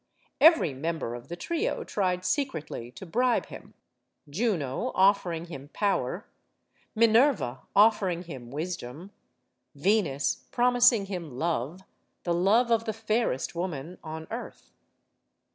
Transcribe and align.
Every 0.39 0.73
member 0.73 1.13
of 1.13 1.27
the 1.27 1.35
trio 1.35 1.83
tried 1.83 2.25
secretly 2.25 2.89
to 2.93 3.05
bribe 3.05 3.45
him; 3.45 3.75
Juno 4.27 4.91
offering 4.95 5.45
him 5.45 5.69
power, 5.73 6.25
Minerva 6.95 7.61
offering 7.75 8.23
him 8.23 8.49
wisdom, 8.49 9.11
Venus 9.75 10.43
promis 10.51 10.91
ing 10.91 11.05
him 11.05 11.37
love 11.37 11.81
the 12.23 12.33
love 12.33 12.71
of 12.71 12.85
the 12.85 12.93
fairest 12.93 13.53
woman 13.53 13.99
on 14.03 14.25
earth. 14.31 14.71